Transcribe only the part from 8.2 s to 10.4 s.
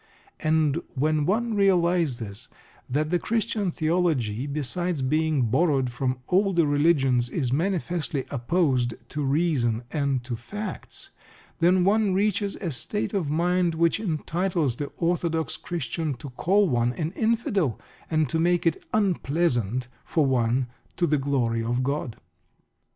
opposed to reason and to